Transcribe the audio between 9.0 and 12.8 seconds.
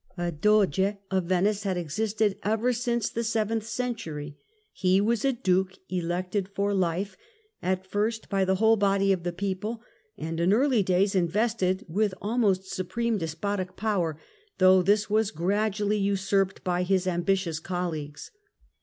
of the people and in early days invested with almost